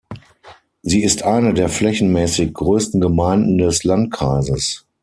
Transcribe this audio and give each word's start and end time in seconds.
Sie 0.81 1.03
ist 1.03 1.21
eine 1.21 1.53
der 1.53 1.69
flächenmäßig 1.69 2.55
größten 2.55 2.99
Gemeinden 3.01 3.59
des 3.59 3.83
Landkreises. 3.83 4.87